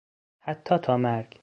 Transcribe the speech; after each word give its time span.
حتی 0.41 0.77
تا 0.77 0.97
مرگ 0.97 1.33